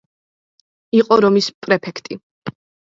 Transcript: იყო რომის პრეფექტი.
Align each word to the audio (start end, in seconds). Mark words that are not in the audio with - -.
იყო 1.01 1.19
რომის 1.27 1.53
პრეფექტი. 1.67 2.23